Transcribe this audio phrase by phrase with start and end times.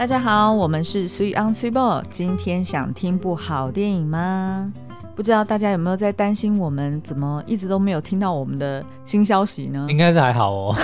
[0.00, 2.02] 大家好，我们是 Sweet on Sweet Ball。
[2.10, 4.72] 今天想听部好电影吗？
[5.14, 9.86] 不知道大家有没有在担心我们怎么一直都没有听到我们的新消息呢？
[9.90, 10.76] 应该是还好哦。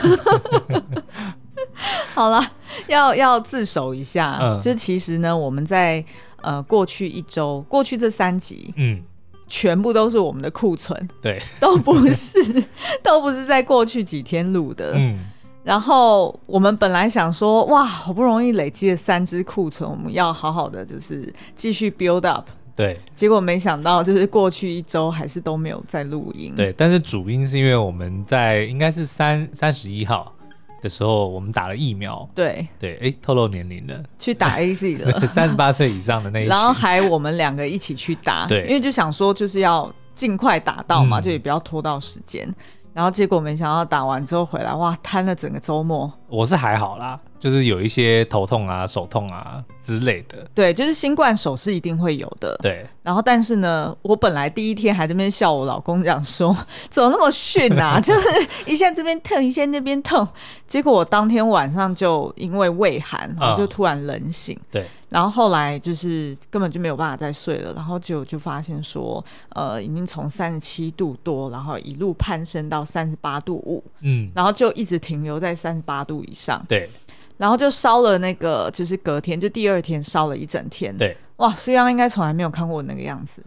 [2.12, 2.46] 好了，
[2.88, 6.04] 要要自首一下，嗯，就其实呢，我们在
[6.42, 9.02] 呃过去一周，过去这三集，嗯，
[9.48, 12.38] 全部都是我们的库存，对，都不是，
[13.02, 15.18] 都不是在过去几天录的，嗯。
[15.66, 22.46] 然后我们本来想说，哇，好不容易累积了三支库存，我们要好好的就是继续 build up。
[22.76, 26.54] 对，结果没想到就是过去一周还是都没有在录音。
[26.54, 30.32] 对，但是主因是因为我们在应该是三三十一号
[30.80, 32.28] 的时候，我们打了疫苗。
[32.32, 36.46] 对对，哎，透露年龄了，去打 AZ 了， 三十八岁以上的那一。
[36.46, 42.48] 然后还我们两个一起去打，对，因为就想说就是要尽快打到嘛，嗯、就也不要拖到时间。
[42.96, 46.10] 然后结果没想到打完之后回来，哇，瘫了整个周末。
[46.28, 50.46] 我是还好啦，就是有一些头痛啊、手痛啊之类的。
[50.54, 52.56] 对，就是新冠手是一定会有的。
[52.62, 52.86] 对。
[53.02, 56.56] 然后，但是呢，我本来第一天还在那边笑我老公讲说，
[56.90, 57.98] 怎么那么逊啊？
[58.02, 58.28] 就是
[58.66, 60.26] 一下这边痛，一下那边痛。
[60.66, 64.56] 结果我当天晚上就因为胃寒，我就突然冷醒。
[64.56, 64.86] 嗯、对。
[65.08, 76.90] 然后后来就是根本就没有办法再睡了，然后就就发现说，呃，已经从三十七度多，然后一路攀升到三十八度五，嗯，然后就一直停留在三十八度以上，对，
[77.36, 83.42] 然后就烧了那个，就是隔天就第二天烧了一整天，对，哇，苏央应该从来没有看过那个样子，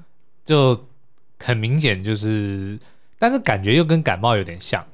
[0.45, 0.85] 就
[1.39, 2.77] 很明显就是，
[3.17, 4.85] 但是感觉又跟感冒有点像，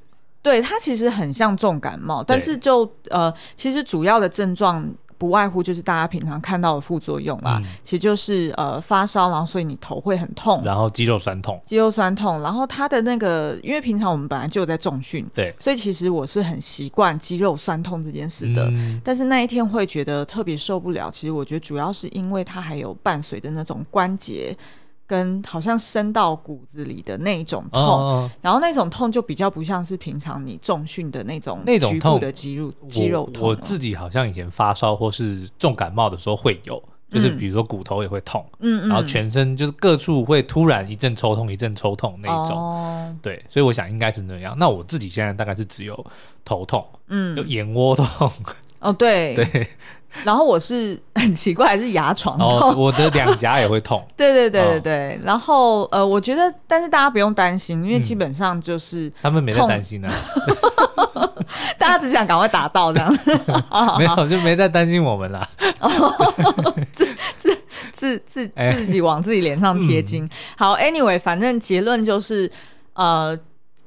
[0.42, 4.94] 对，它其实很像重感冒，但是就呃，其实主要的症状。
[5.18, 24.56] 不外乎就是大家平常看到的副作用啦，嗯、其实就是呃发烧，然后所以你头会很痛，然后肌肉酸痛，肌肉酸痛，然后它的那个，因为平常我们本来就有在重训，对，所以其实我是很习惯肌肉酸痛这件事的，嗯、但是那一天会觉得特别受不了，其实我觉得主要是因为它还有伴随的那种关节。
[25.08, 33.48] 跟好像伸到骨子里的那种痛，哦、然后那种痛就比较不像是平常你重训的那种那种痛的肌肉肌肉痛。
[33.48, 42.58] 我自己好像以前发烧或是重感冒的时候会有，就是比如说骨头也会痛，嗯，然后全身就是各处会突然一阵抽痛，一阵抽痛那一种。
[42.58, 44.56] 哦、对，所以我想应该是那样。
[44.58, 46.06] 那我自己现在大概是只有
[46.44, 48.06] 头痛，嗯，就眼窝痛。
[48.82, 49.68] 哦，对对。
[50.24, 54.06] 然后我是 很奇怪，还是牙床痛，哦、我的两颊也会痛。
[54.16, 55.16] 对对对对对。
[55.16, 60.14] 哦、然后呃，我觉得，但是大家不用担心，因为基本上就是、嗯、他们没在担心呢、啊。
[61.78, 63.18] 大家只想赶快打到这样。
[63.98, 65.48] 没有，就没在担心我们啦。
[66.94, 67.58] 自自
[67.92, 70.24] 自自自己往自己脸上贴金。
[70.26, 72.52] 嗯、好，Anyway，反正结论就是
[72.94, 73.38] 呃。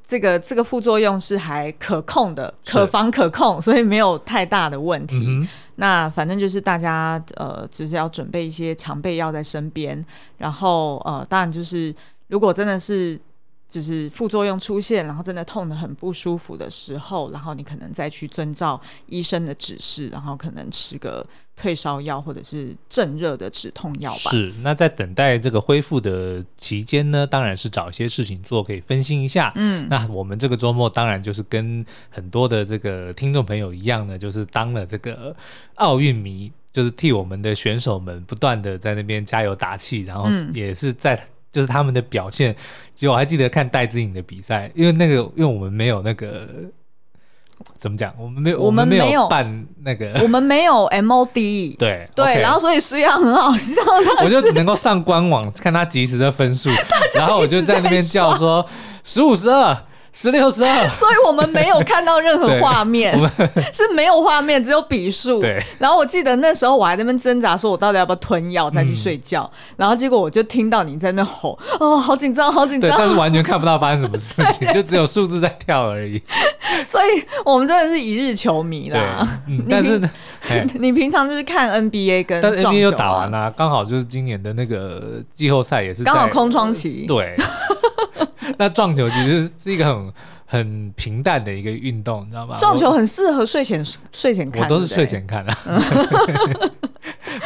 [0.09, 5.27] 这个这个副作用是还可控的，可防可控，所以没有太大的问题。
[5.29, 5.47] 嗯、
[5.77, 10.05] 那反正就是大家呃，就是要准备一些常备药在身边，
[10.39, 11.95] 然后呃，当然就是
[12.27, 13.17] 如果真的是。
[13.69, 24.31] 就是副作用出现，然后真的痛得很不舒服的时候，然后你可能再去遵照医生的指示，然后可能吃个退烧药或者是镇热的止痛药吧。
[24.31, 29.53] 是，那在等待这个恢复的期间呢，当然是找一些事情做，可以分心一下。
[29.57, 35.37] 嗯，那我们这个周末当然就是跟很多的这个听众朋友一样呢，就是当了这个
[35.75, 41.23] 奥运迷，就是替我们的选手们不断的在那边加油打气，然后也是在。
[41.51, 42.55] 就是他们的表现，
[42.95, 46.49] 其实我还记得看戴资颖的比赛，因为那个，因为我们没有那个
[47.79, 53.83] 怎么讲，我们没有，我们没有办那个， 我们没有 MOD， 对对，okay 然后所以虽然很好笑，
[54.23, 56.71] 我就只能够上官网看他即时的分数，
[57.15, 58.65] 然后我就在那边叫说
[59.03, 59.77] 十五十二。
[60.13, 63.17] 十六十二， 所以我们没有看到任何画面，
[63.73, 65.41] 是没有画面，只有笔数。
[65.41, 65.63] 对。
[65.79, 69.49] 然后我记得那时候我还在那边挣扎，说我到底要不要吞药再去睡觉。
[69.53, 72.95] 嗯、然后结果我就听到你在那吼，哦，好紧张，好紧张。
[72.99, 76.21] 但是完全看不到发生什么事情， 就只有数字在跳而已。
[76.85, 79.27] 所以我们真的是一日球迷啦。
[79.47, 87.05] 嗯、但是你，你平常就是看 NBA 跟，NBA 又打完啦，刚好就是今年的那个季后赛也是刚好空窗期。
[87.07, 87.37] 对。
[88.59, 90.13] 那撞球其实是一个很
[90.47, 92.57] 很平淡的一个运动，你知道吗？
[92.59, 95.53] 撞球很适合睡前睡前看，我都是睡前看的，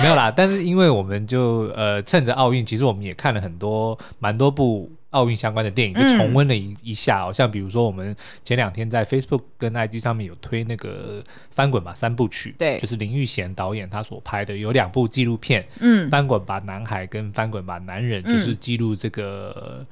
[0.00, 0.32] 没有啦。
[0.34, 7.24] 但是因为我们就呃趁着奥运，其实我们也看了很多蛮多部奥运相关的电影，就重温了一一下。
[7.24, 8.14] 哦，像比如说我们
[8.44, 19.84] 前两天在 Facebook 跟 IG 上面有推那个翻滚吧三部曲，对，就是林玉贤导演他所拍的有两部纪录片，嗯，翻滚吧男孩跟翻滚吧男人，就是记录这个。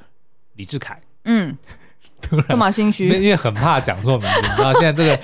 [0.61, 1.57] 李志凯，嗯，
[2.47, 3.09] 干嘛心虚？
[3.09, 5.17] 因为很怕讲错名字，你知道现在这个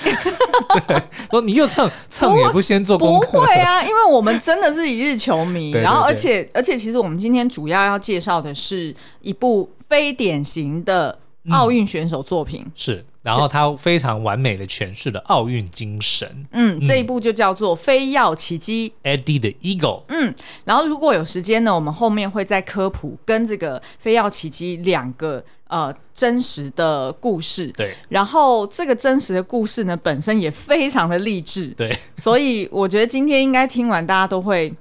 [0.89, 5.73] 对，说你又蹭蹭也不先做功课，不会啊， 因为我们真的是一日球迷。
[5.73, 11.19] 对对对，然后，而且而且，其实我们今天主要要介绍的是一部非典型的
[11.51, 13.05] 奥运选手作品，嗯、是。
[13.27, 16.47] 然后他非常完美的诠释了奥运精神。
[16.53, 20.03] 嗯，这一部就叫做《飞跃奇迹》，Eddie the Eagle。
[20.09, 20.35] 嗯，
[20.65, 27.67] 然后如果有时间呢，我们后面会再科普跟这个《飞跃奇迹》两个呃真实的故事。
[27.77, 31.67] 对，然后这个真实的故事呢，本身也非常的励志。
[31.77, 34.73] 对，所以我觉得今天应该听完，大家都会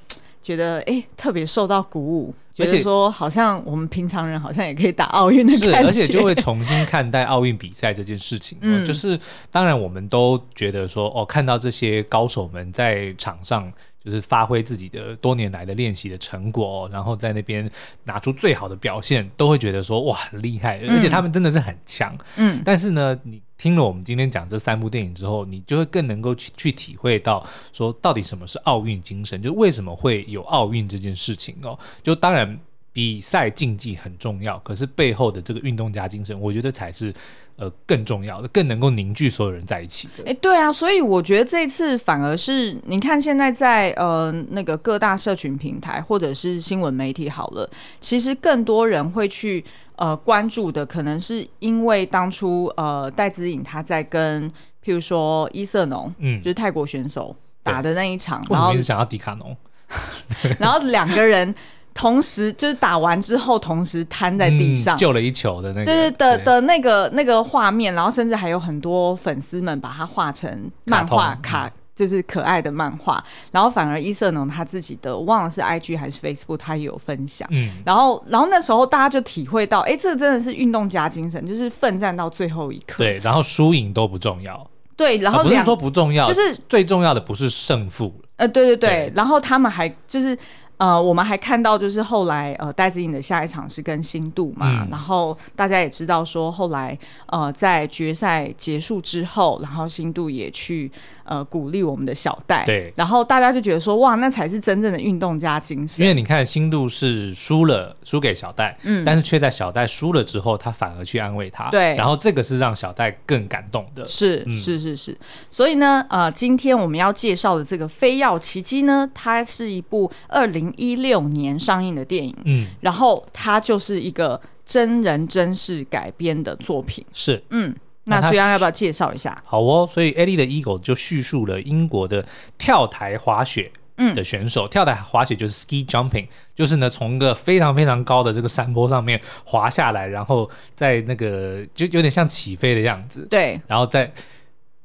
[0.41, 2.33] 觉得哎，特别受到鼓舞。
[2.56, 8.57] 觉得说，好像我们平常人好像也可以打奥运的感觉，是，而且就会重新看待奥运比赛这件事情。
[8.62, 9.19] 嗯，就是
[9.52, 13.72] 当然我们都觉得说，哦，看到这些高手们在场上。
[14.06, 17.68] 就是发挥自己的多年来的练习的成果，哦，然后在那边
[18.04, 22.16] 拿出最好的表现，都会觉得说哇，很厉害，而且他们真的是很强。
[22.36, 31.78] 嗯，但是呢，你听了我们今天讲这三部电影之后，你就会更能够去去体会到说，到底什么是奥运精神，就为什么会有奥运这件事情哦。
[32.04, 32.60] 就当然
[32.95, 37.13] 比赛竞技很重要，可是背后的这个运动家精神，我觉得才是。
[37.57, 40.24] 呃，更重要的，更能够凝聚所有人在一起的。
[40.25, 47.69] 哎、欸，对啊，所以我觉得这次反而是，你看现在在呃那个各大社群平台或者是新闻媒体好了，
[48.01, 49.63] 其实更多人会去
[49.95, 54.51] 呃关注的，可能是因为当初呃戴资颖他在跟
[54.83, 57.33] 譬如说伊瑟农，嗯，就是泰国选手
[57.63, 59.56] 打的那一场，然后一直想要迪卡侬，
[60.59, 61.56] 然后两个人。
[61.95, 73.24] 同时就是打完之后，同时瘫在地上，嗯、救了一球的那个，对对的的那个那个画面，然后甚至还有很多粉丝们把它画成漫画卡，卡，就是可爱的漫画。
[73.53, 77.47] 然后反而伊瑟农他自己的，我忘了是 IG 还是 Facebook，他也有分享。
[77.51, 82.98] 嗯，然后然后那时候大家就体会到，哎、欸，这个真的是运动家精神，就是奋战到最后一刻。
[82.98, 84.69] 对，然后输赢都不重要。
[84.98, 88.13] 对，然后、啊、不是说不重要，就是最重要的不是胜负。
[88.36, 90.38] 呃，对对对，对，然后他们还就是。
[90.77, 100.92] 呃，我们还看到，就是后来呃，戴子颖的下一场是跟新度嘛，嗯，然后大家也知道说，后来呃，在决赛结束之后，然后新度也去
[101.24, 106.04] 呃鼓励我们的小戴，对，然后大家就觉得说，哇，那才是真正的运动家精神。
[106.04, 115.18] 因为你看新度是输了，输给小戴，嗯，但是却在小戴输了之后，他反而去安慰他，对，然后这个是让小戴更感动的，是，嗯，是是是，
[115.50, 127.75] 所以呢，呃，今天我们要介绍的这个《飞跃奇迹》呢，它是一部二零一六年上映的电影，嗯，然后它就是一个真人真事改编的作品，是，嗯，
[128.06, 129.41] 那苏阳要不要介绍一下？
[129.45, 132.25] 好哦，所以 Eddie the Eagle 就叙述了英国的
[132.57, 134.13] 跳台滑雪嗯。
[134.15, 144.12] 的选手，嗯、跳台滑雪就是 ski jumping，就是呢从一个非常非常高的这个山坡上面滑下来，然后在那个就有点像起飞的样子，对，然后再。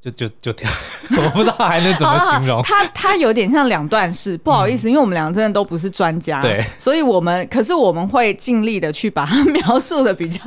[0.00, 0.70] 就就就跳，
[1.17, 2.62] 我不知道还能怎么形容。
[2.62, 10.41] 他他有点像两段式，不好意思，嗯，因为我们两个真的都不是专家，对，所以我们可是我们会尽力的去把它 描述的比较，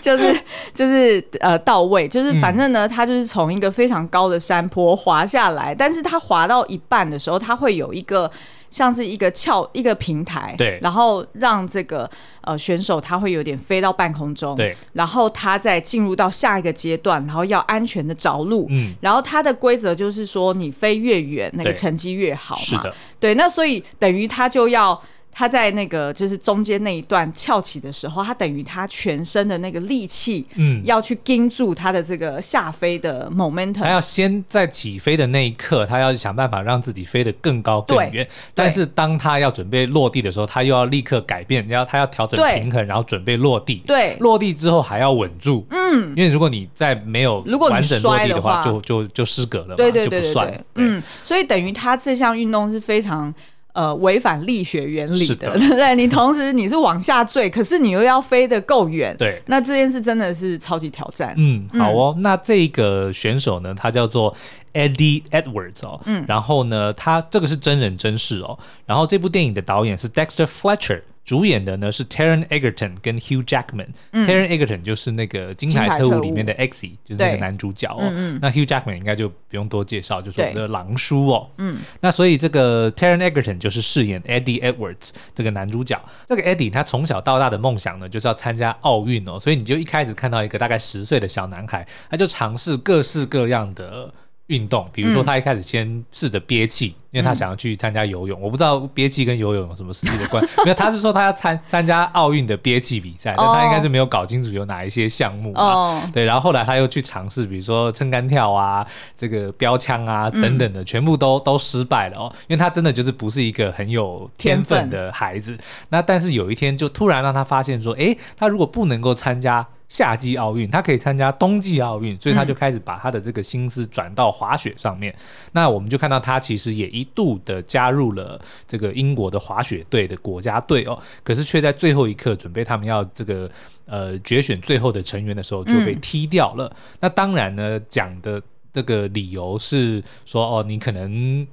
[0.00, 0.38] 就是
[0.74, 8.30] 就是呃到位，就是反正呢，他就是从一个非常高的山坡滑下来，但是他滑到一半的时候，他会有一个。
[8.76, 12.06] 像是一个翘一个平台，对，然后让这个
[12.42, 25.02] 呃选手他会有点飞到半空中，对，然后他再进入到下一个阶段，然后要安全的着陆，嗯，然后他的规则就是说你飞越远，那个成绩越好嘛，是的，对，那所以等于他就要。
[25.38, 33.82] 他在那个就是中间那一段翘起的时候，他等于他全身的那个力气，嗯，要去盯住他的这个下飞的 momentum。
[33.82, 38.26] 他要先在起飞的那一刻，他要想办法让自己飞得更高更远。
[38.54, 43.82] 但是当他要准备落地的时候，他又要立刻改变，然后他要调整平衡，然后准备落地。
[43.86, 45.66] 对，落地之后还要稳住。
[45.68, 47.40] 嗯，因为如果你在没有
[47.70, 50.64] 完整落地的话，就就就失格了嘛，对对对对对，就不算。
[50.76, 53.34] 嗯，所以等于他这项运动是非常。
[53.76, 55.94] 呃，违反力学原理的，对不 对？
[55.94, 61.34] 你同时你是往下坠，可是你又要飞得够远，对，那这件事真的是超级挑战。
[61.36, 64.34] 嗯，好哦，嗯、那这个选手呢，他叫做
[64.72, 71.02] Eddie Edwards 哦，嗯，然后呢，他这个是真人真事哦，然后这部电影的导演是 Dexter Fletcher。
[71.26, 73.88] 主演的呢是 Taron Egerton 跟 Hugh Jackman。
[74.12, 77.98] 嗯、Taron Egerton 就是那个《金牌特务》里面的 Eggsy，就是那个男主角哦。
[78.00, 81.50] 嗯嗯、那 Hugh Jackman 应该就不用多介绍，就是我们的狼叔哦。
[81.58, 81.80] 嗯。
[82.00, 86.00] 那所以这个 Taron Egerton 就是饰演 Eddie Edwards 这个男主角。
[86.26, 89.38] 这个 Eddie 他从小到大的梦想呢，就是要参加奥运哦。
[89.38, 94.14] 所以你就一开始看到一个大概十岁的小男孩，他就尝试各式各样的。
[94.48, 98.38] 运动，比如说他一开始先试着憋气，嗯、因为他想要去参加游泳。
[98.38, 105.64] 嗯、我不知道憋气跟游泳有什么实际的关系， 因为他是说他要参参加奥运的憋气比赛，但他应该是没有搞清楚有哪一些项目啊。
[105.64, 112.32] 哦、对，然后后来他又去尝试，比如说撑杆跳啊，这个标枪啊等等的，全部都都失败了哦。
[112.48, 115.56] 因为他真的就是不是一个很有天分的孩子。
[115.88, 119.66] 那但是有一天就突然让他发现说，诶，他如果不能够参加。
[119.88, 125.14] 夏季奥运，他可以参加冬季奥运，所以他就开始把他的这个心思转到滑雪上面。
[125.52, 133.50] 那我们就看到他其实也一度的加入了这个英国的滑雪队的国家队哦，可是却在最后一刻准备他们要这个
[133.84, 136.74] 呃决选最后的成员的时候就被踢掉了。
[137.00, 141.46] 那当然呢，讲的这个理由是说哦，你可能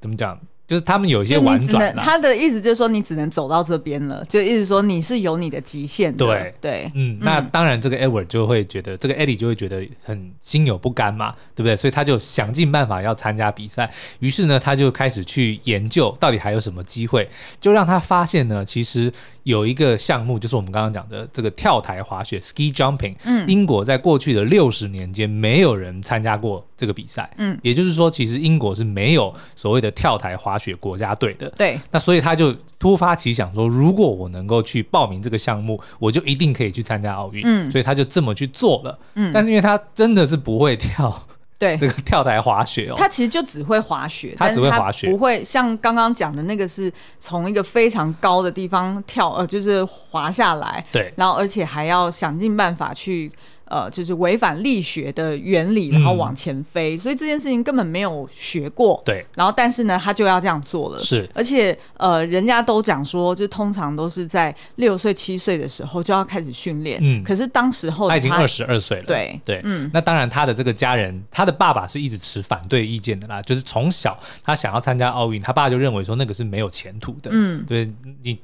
[0.00, 0.38] 怎么讲？
[0.66, 6.24] 就是他们有一些婉转，他的意思就是说你只能走到这边了，就意思说你是有你的极限的。
[6.24, 11.76] 对对，嗯，那当然这个 Edward 就会觉得，这个 Eddie 就会觉得很心有不甘嘛，对不对？
[11.76, 13.92] 所以他就想尽办法要参加比赛。
[14.20, 17.28] 于是呢，他就开始去研究到底还有什么机会，
[17.60, 19.12] 就让他发现呢，其实。
[19.44, 23.14] 有一个项目，就是我们刚刚讲的这个跳台滑雪 （ski jumping）。
[23.24, 27.30] 嗯，英国在过去的六十年间，没有人参加过这个比赛。
[27.36, 31.48] 嗯，也就是说，其实英国是没有所谓的跳台滑雪国家队的。
[31.50, 31.78] 对。
[31.90, 37.42] 那所以他就突发奇想说，如果我能够去报名这个项目，我就一定可以去参加奥运。
[37.44, 38.98] 嗯，所以他就这么去做了。
[39.14, 41.26] 嗯，但是因为他真的是不会跳。
[41.64, 41.76] 对。
[41.78, 53.32] 这个跳台滑雪哦，他其实就只会滑雪，他只会滑雪，不会像刚刚讲的那个是从一个非常高的地方跳，呃，就是滑下来，对，然后而且还要想尽办法去。
[53.66, 59.02] 呃，就是违反力学的原理，然后往前飞，嗯、所以这件事情根本没有学过。
[59.04, 60.98] 对，然后但是呢，他就要这样做了。
[60.98, 66.98] 是，而且呃，人家都讲说，就通常都是在六岁七岁的时候就要开始训练。
[67.02, 69.04] 嗯，可是当时候他，他已经二十二岁了。
[69.04, 73.40] 对对，嗯，那当然他的这个家人，他的爸爸是一直持反对意见的啦。
[73.42, 77.30] 就是从小他想要参加奥运，他爸就认为说那个是没有前途的。
[77.32, 77.90] 嗯，对
[78.22, 78.38] 你。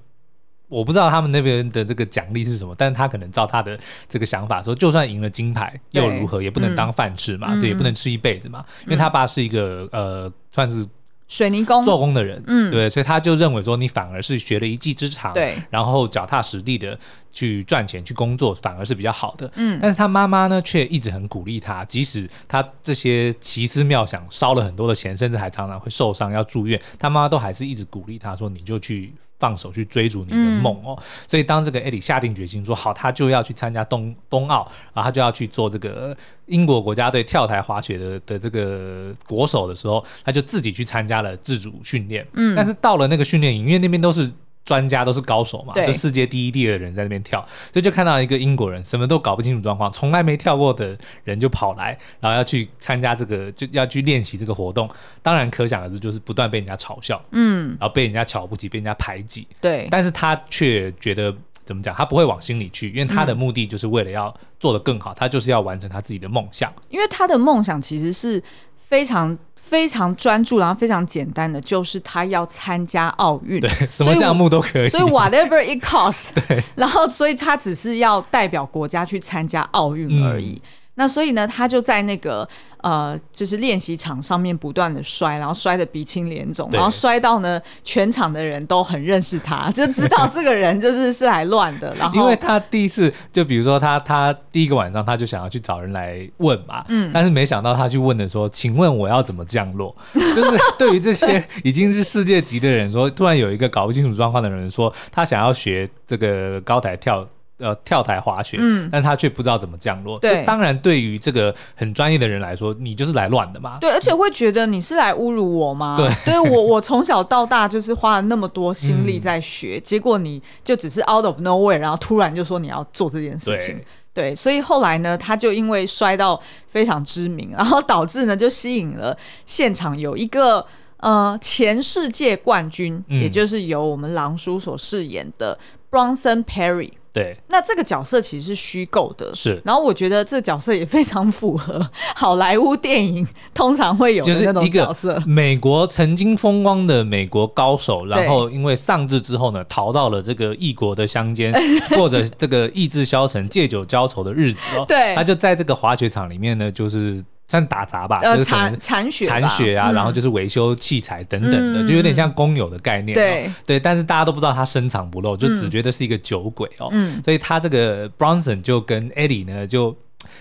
[0.71, 10.87] 我不知道他们那边的这个奖励是什么，但是他可能照他的这个想法说，就算赢了金牌又如何，也不能当饭吃嘛，嗯、对，也不能吃一辈子嘛，嗯、因为他爸是一个呃，算是。
[11.29, 11.85] 水泥工。
[11.85, 16.99] 做工的人，嗯，对，所以他就认为说，你反而是学了一技之长，对，然后脚踏实地的
[17.31, 19.79] 去赚钱去工作，反而是比较好的，嗯。
[19.81, 30.97] 但是他妈妈呢，却一直很鼓励他，即使他这些奇思妙想烧了很多的钱，甚至还常常会受伤要住院，他妈妈都还是一直鼓励他说，你就去放手去追逐你的梦哦。
[30.97, 36.17] 嗯、所以当这个艾迪下定决心说好，他就要去参加冬冬奥，然后他就要去做这个
[36.47, 41.21] 英国国家队跳台滑雪的的这个国手的时候，他就自己去参加。
[41.21, 44.33] 了自主训练，嗯，但是到了那个训练营，因为那边都是
[44.71, 47.41] 专家，都是高手嘛，对就世界第一、第二的人在那边跳，
[47.73, 54.89] 所以就看到一个英国人什么都搞不清楚状况，从来没跳过的人就跑来，然后要去参加这个，就要去练习这个活动。
[55.23, 59.89] 当然，可想而知，就是不断被人家嘲笑，嗯，然后被人家瞧不起，被人家排挤，对。
[59.91, 61.35] 但是他却觉得
[61.65, 66.73] 怎么讲，他不会往心里去，因为他的目的就是为了要做得更好，嗯、他就是要完成他自己的梦想。
[66.91, 68.41] 因为他的梦想其实是
[68.91, 69.39] 非常。
[69.71, 80.61] 非常专注，然后非常简单的，就是他要参加奥运，对，什么项目都可以，所以，whatever it costs， 对，然后所以他只是要代表国家去参加奥运而已。
[80.65, 82.47] 嗯那所以呢，他就在那个
[82.83, 91.95] 呃，就是练习场上面不断的摔，然后摔得鼻青脸肿，然后摔到呢，全场的人都很认识他， 就知道这个人就是是来乱的。
[91.95, 99.95] 然后，因为他第一次，就比如说他他第一个晚上，他就想要去找人来问嘛，嗯，但是没想到他去问的说，请问我要怎么降落？
[100.13, 107.27] 就是对于这些已经是世界级的人说，突然有一个搞不清楚状况的人说，他想要学这个高台跳。
[107.61, 110.19] 呃，跳台滑雪，嗯，但他却不知道怎么降落。
[110.19, 113.77] 对，当然，对于这个很专业的人来说，你就是来乱的嘛。
[113.81, 115.97] 对，而且会觉得你是来侮辱我吗？
[115.97, 123.79] 对，对我我从小到大就是花了那么多心力在学，嗯、结果你就只是 out of nowhere，然后突然就说你要做这件事情。
[124.13, 135.59] 对，所以后来呢，他就因为摔到非常知名，然后导致呢，就吸引了现场有一个呃前世界冠军，嗯、也就是由我们狼叔所饰演的
[135.91, 136.91] Bronson Perry。
[137.13, 139.61] 对，那这个角色其实是虚构的，是。
[139.65, 145.21] 然后我觉得这个角色也非常符合 好莱坞电影通常会有的那种角色。
[145.27, 151.53] 美国曾经风光的美国高手，然后因为丧志之后呢，逃到了这个异国的乡间，
[151.97, 154.85] 过着这个意志消沉、借酒浇愁的日子哦。
[154.87, 157.23] 对，他就在这个滑雪场里面呢，就是。
[157.51, 163.13] 算打杂吧，呃，就是铲铲雪，铲雪啊，嗯、然后就是维修器材等等的，嗯、就有点像工友的概念。
[163.13, 163.51] 对。
[163.67, 166.89] 对，但是大家都不知道他深藏不露，就只觉得是一个酒鬼哦。
[166.93, 169.97] 嗯，所以他这个 Bronson 就跟 Eddie 呢，就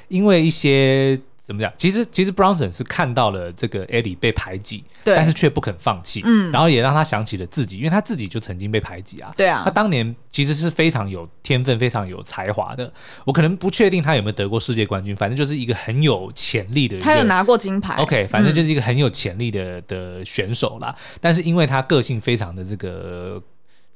[0.08, 1.74] 因为一些怎么讲？
[1.75, 12.94] 其实其实 Bronson 是看到了这个 Eddie 被排挤，对，但是却不肯放弃，嗯，然后也让他想起了自己，因为他自己就曾经被排挤啊，对啊，他当年其实是非常有天分、非常有才华的。
[13.25, 17.03] 我可能不确定他有没有得过世界冠军，反正就是一个很有潜力的人。
[17.03, 20.96] 他有拿过金牌，OK，反正就是一个很有潜力的、嗯、的选手啦。
[21.20, 23.41] 但是因为他个性非常的这个。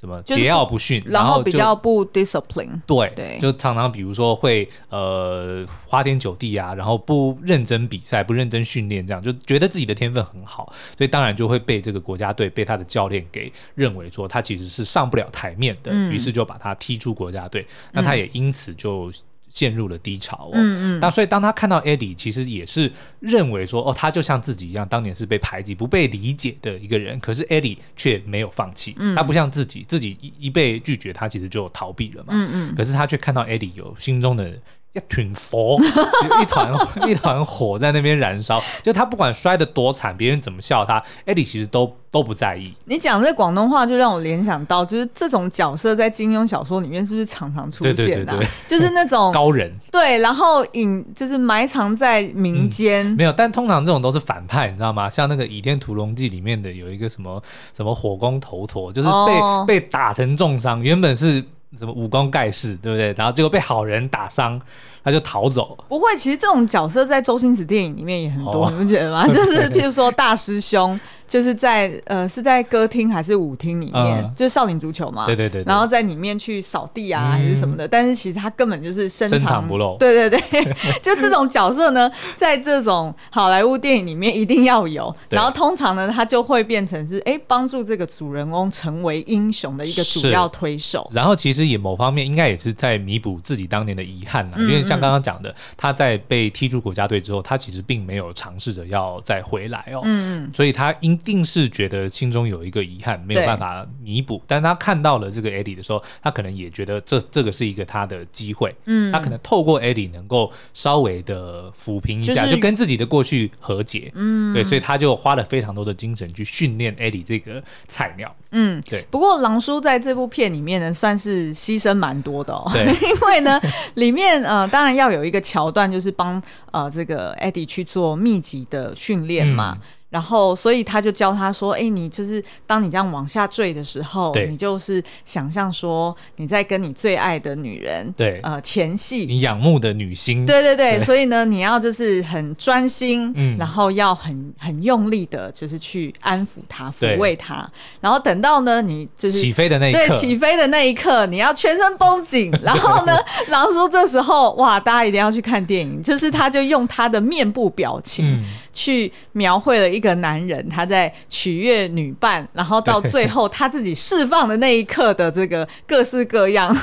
[0.03, 19.09] 什么桀骜不驯，然后比较不 discipline，对对，就常常比如说会呃花天酒地啊，然后不认真比赛，不认真训练，这样就觉得自己的天分很好，所以当然就会被这个国家队被他的教练给认为说他其实是上不了台面的，于、嗯、是就把他踢出国家队，那他也因此就。
[19.53, 27.19] 陷入了低潮哦，嗯嗯，那所以当他看到 Eddie，其实也是认为说，哦，他就像自己一样，当年是被排挤、不被理解的一个人。
[27.19, 32.75] 可是 Eddie 却没有放弃，嗯，他不像自己，自己一一被拒绝，他其实就逃避了嘛，嗯嗯。
[32.75, 34.51] 可是他却看到 Eddie 有心中的。
[34.93, 35.77] 一团火，
[36.39, 38.61] 一团一团火在那边燃烧。
[38.81, 42.71] 就他不管摔得多惨，别人怎么笑他，Eddie 其实都都不在意。
[42.85, 48.01] 你讲这广东话，就让我联想到，就是这种角色在金庸小说里面是不是常常出现的？
[48.03, 48.05] 啊？
[48.05, 49.73] 对对对对，就是那种 高人。
[49.91, 53.15] 对，然后隐就是埋藏在民间，嗯。
[53.15, 55.09] 没有，但通常这种都是反派，你知道吗？
[55.09, 57.41] 像那个《倚天屠龙记》里面的有一个什么
[57.75, 61.43] 什么火攻头陀，就是被、哦、被打成重伤，原本是。
[61.77, 63.13] 什么武功盖世，对不对？
[63.13, 64.59] 然后结果被好人打伤，
[65.03, 65.77] 他就逃走。
[65.89, 69.27] 不会，其实这种角色在周星驰电影里面也很多，哦、你们觉得吗？
[69.31, 70.99] 就是譬如说大师兄。
[71.25, 74.21] 就是在呃，是在歌厅还是舞厅里面？
[74.21, 75.25] 嗯、就是少林足球嘛。
[75.25, 75.65] 对对对，对。
[75.65, 77.87] 然后在里面去扫地啊，还是什么的。
[77.87, 79.97] 嗯、但是其实他根本就是深藏，不露。
[79.97, 80.63] 对 对对，
[81.01, 85.15] 就这种角色呢，在这种好莱坞电影里面一定要有。
[85.29, 91.09] 然后通常呢，他就会变成是哎，帮助这个主人公成为英雄的一个主要推手。
[91.11, 100.01] 然后其实也某方面应该也是在弥补自己当年的遗憾呢、啊嗯，因为像刚刚讲的，他在被踢出国家队之后，他其实并没有尝试着要再回来哦。
[100.03, 101.19] 嗯，所以他一。
[101.23, 104.43] 定是觉得心中有一个遗憾，没有办法弥补。
[104.45, 108.75] 但他看到了这个 Eddie 的时候，他可能也觉得这这个是一个他的机会。
[108.87, 114.11] 嗯，他可能透过 Eddie 能够稍微的抚平一下，就是，就跟自己的过去和解。
[114.15, 118.35] 嗯，对，所以他就花了非常多的精神去训练 Eddie 这个菜鸟。
[118.51, 119.05] 嗯，对。
[119.09, 122.69] 不过狼叔在这部片里面呢，算是牺牲蛮多的哦。
[122.73, 123.57] 对， 因为呢，
[123.93, 126.41] 里面呃，当然那要有一个桥段，就是帮
[126.71, 129.77] 呃这个 Eddie 去做密集的训练嘛。
[130.13, 140.99] 然后，所以他就教他说：“哎，你就是当你这样往下坠的时候，你就是想象说你在跟你最爱的女人，对，呃，前戏，你仰慕的女星，对对对。
[140.99, 147.67] 所以呢，你要就是很专心，嗯，然后要很很用力的，就是去安抚她、抚慰她。
[147.99, 152.53] 然后等到呢，你就是起飞的那一刻，对，起飞的那一刻，你要全身绷紧。
[152.61, 158.39] 然后呢，狼叔这时候哇，大家一定要去看电影，就是他就用他的面部表情
[158.71, 166.75] 去描绘了一。”一个男人他在取悦女伴，然后到最后他自己释放的那一刻的这个各式各样。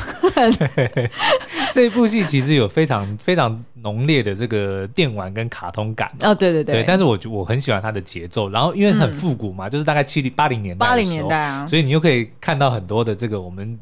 [1.74, 13.78] 这一部戏其实有非常非常浓烈的这个电玩跟卡通感哦，对对对，对，但是我我很喜欢它的节奏，然后因为很复古嘛，嗯、就是大概七零八零年代八零年代啊，所以你又可以看到很多的这个我们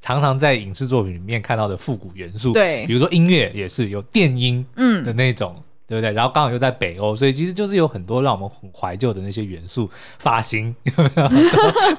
[0.00, 5.02] 常常在影视作品里面看到的复古元素，对，比如说音乐也是有电音嗯。
[5.02, 5.60] 的那种。
[5.92, 6.12] 嗯对不对？
[6.12, 11.28] 然后刚好又在北欧，所以其实就是有很多让我们很怀旧的那些元素，发型 有没有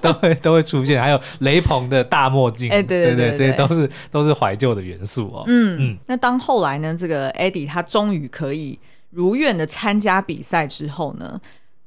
[0.02, 5.44] 都， 都会都会出现，还有雷朋的大墨镜，哎，对对对，对，对，这些都是都是怀旧的元素哦。
[5.46, 5.98] 嗯嗯。
[6.08, 8.80] 那当后来呢，这个 Eddie 他终于可以
[9.12, 11.40] 如愿的参加比赛之后呢，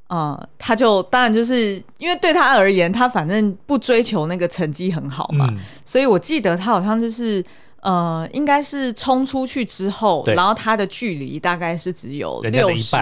[0.06, 7.44] 呃，他就当然就是因为对他而言，他反正不追求那个成绩很好嘛，嗯、所以我记得他好像就是。
[7.86, 12.96] 呃，应该是冲出去之后，然后它的距离大概是只有六十，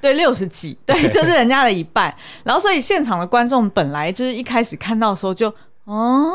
[0.00, 2.14] 对，六十几，对， 就是人家的一半。
[2.44, 5.52] 然后，所以现场的观众本来就是一开始看到的时候就。
[5.90, 6.32] 哦，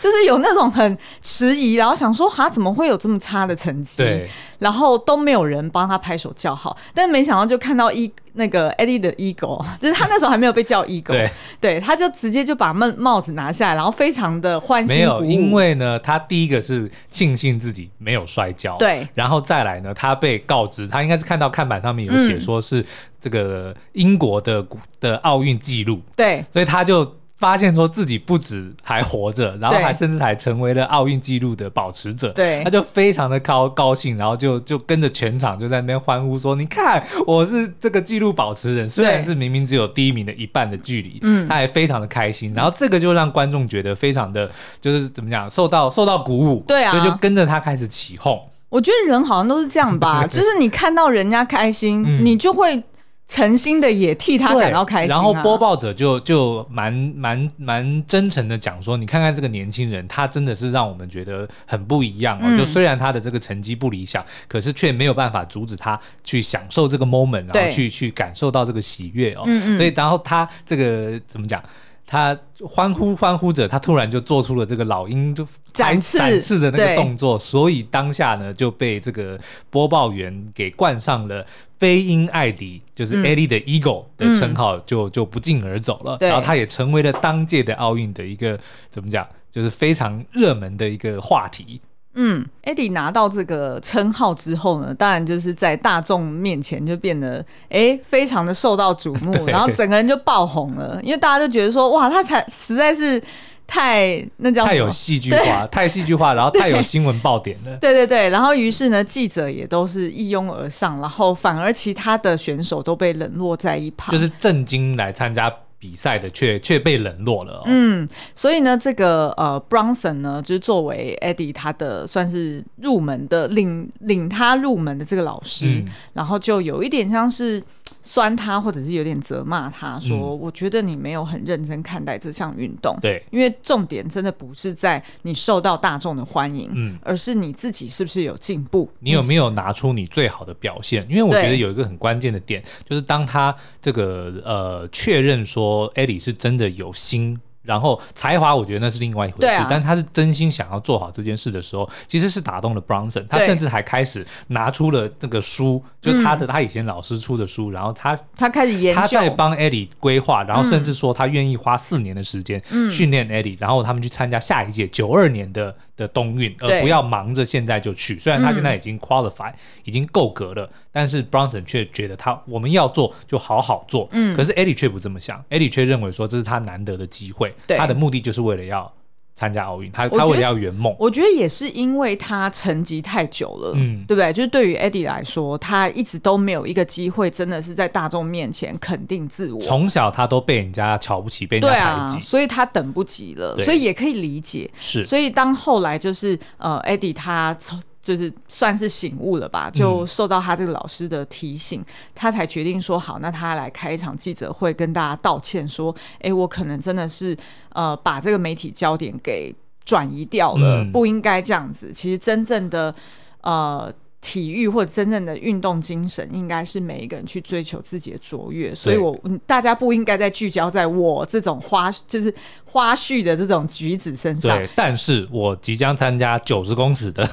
[0.00, 3.98] 就是有那种很迟疑，然后想说哈，怎么会有这么差的成绩？
[3.98, 14.96] 对，然后都没有人帮他拍手叫好，但没想到就看到一那个 Eddie 的 ego， 就是他那时候还没有被叫 ego，对，对，他就直接就把帽帽子拿下来，然后非常的欢欣。
[14.96, 22.84] 没有，因为呢，他第一个是庆幸自己没有摔跤，对，然后再来呢，他被告知他应该是看到看板上面有写说是
[23.20, 24.66] 这个英国的
[24.98, 27.08] 的奥运纪录，对，所以他就。
[27.36, 42.54] 发现说自己不止还活着，然后还甚至还成为了奥运纪录的保持者，对，他就非常的高高兴，然后就就跟着全场就在那边欢呼说：“你看，我是这个纪录保持人，虽然是明明只有第一名的一半的距离，嗯，他还非常的开心。
[42.54, 52.82] 然后这个就让观众觉得非常的，就是怎么讲，受到受到鼓舞，对啊，所以就跟着他开始起哄。”我觉得人好像都是这样吧， 就是你看到人家开心，嗯、你就会。
[53.28, 62.42] 诚心的也替他感到开心，啊，然后播报者就就蛮蛮蛮真诚的讲说，你看看这个年轻人，他真的是让我们觉得很不一样哦。
[62.44, 69.42] 嗯、就虽然他的这个成绩不理想，可是却没有办法阻止他去享受这个 moment，然后去去感受到这个喜悦哦。
[69.46, 69.76] 嗯嗯。
[69.76, 71.62] 所以然后他这个怎么讲？
[72.08, 79.36] 他欢呼欢呼着，他突然就做出了这个老鹰就展翅展翅的那个动作，所以当下呢就被这个
[79.70, 81.44] 播报员给冠上了
[81.78, 86.16] “飞鹰艾迪”，就是 Eddie 的 Eagle 的称号，就就不胫而走了。
[86.20, 88.58] 然后他也成为了当届的奥运的一个
[88.90, 91.80] 怎么讲，就是非常热门的一个话题。
[92.18, 103.22] 嗯，Eddie 拿到这个称号之后呢，当然就是在大众面前就变得哎，非常的受到瞩目， 然后整个人就爆红了，因为大家就觉得说哇，他才实在是
[103.66, 107.76] 太那叫太有戏剧化，太戏剧化，然后太有新闻爆点了。
[107.80, 115.52] 对对对，然后于是呢，记者也都是一拥而上，然后反而其他的选手都被冷落在一旁，就是震惊来参加。
[115.78, 127.62] 比赛的却却被冷落了，哦，嗯，所以呢，这个呃，Bronson 呢，就是作为 Eddie 他的算是入门的领领他入门的这个老师，嗯、然后就有一点像是。
[128.08, 141.04] 酸他，或者是有点责骂他，说：“嗯、我觉得你没有很认真看待这项运动。”对，因为重点真的不是在你受到大众的欢迎，嗯，而是你自己是不是有进步，你有没有拿出你最好的表现？
[141.10, 147.36] 因为我觉得有一个很关键的点，就是当他这个呃确认说艾莉是真的有心。
[147.66, 149.52] 然后才华，我觉得那是另外一回事。
[149.52, 153.26] 啊、但他是真心想要做好这件事的时候，其实是打动了 Bronson。
[153.28, 157.70] 他甚至还开始拿出了这个书，就他的、嗯、他以前老师出的书。
[157.70, 168.18] 然后他他开始研究，他在帮 Eddie 规划，然后甚至说他愿意花四年的时间训练 Eddie，、嗯、然后他们去参加下一届九二年的的冬运，而不要忙着现在就去。
[168.18, 174.08] 虽然他现在已经 qualify，、嗯、已经够格了，但是 Bronson 却觉得他我们要做就好好做。
[174.12, 177.54] 嗯，可是 Eddie 却不这么想，Eddie 却认为说这是他难得的机会。
[177.68, 178.92] 他的目的就是为了要
[179.36, 180.96] 参加奥运，他他为了要圆梦。
[180.98, 184.32] 我觉得也是因为他沉寂太久了，嗯，对不对？
[184.32, 189.60] 就是对于 Eddie 来说，他一直都没有一个机会，真的是在大众面前肯定自我。
[189.60, 194.70] 从小他都被人家瞧不起，被人家排挤，啊，所以他等不及了，所以也可以理解。
[194.80, 207.36] 是，所以当后来就是呃，Eddie 他从就是算是醒悟了吧，就受到他这个老师的提醒，嗯、他才决定说好，那他来开一场记者会，跟大家道歉，说，哎，我可能真的是
[207.72, 209.52] 呃把这个媒体焦点给
[209.84, 211.92] 转移掉了，嗯、不应该这样子。
[211.92, 212.94] 其实真正的
[213.40, 213.92] 呃。
[214.26, 218.74] 体育或者真正的运动精神，应该是每一个人去追求自己的卓越。
[218.74, 222.34] 所以我大家不应该再聚焦在我这种花，就是
[222.64, 224.58] 花絮的这种举止身上。
[224.58, 227.28] 对，但是我即将参加九十公尺的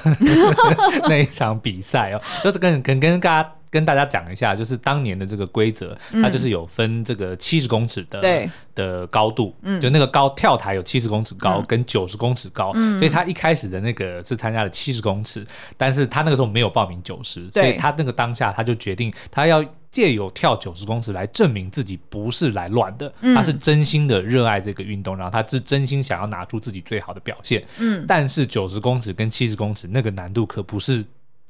[1.10, 3.52] 那一场比赛哦，就是跟跟跟大家。
[3.74, 8.48] 跟大家讲一下，就是当年的这个规则，嗯、它就是有分这个七十公尺的对。
[8.76, 31.04] 的高度，嗯、就那个高跳台有七十公尺高跟九十公尺高，嗯、所以他一开始的那个是参加了七十公尺，但是他那个时候没有报名九十，所以他那个当下他就决定他要借由跳九十公尺来证明自己不是来乱的，嗯、他是真心的热爱这个运动，然后他是真心想要拿出自己最好的表现，嗯，但是九十公尺跟七十公尺那个难度可不是。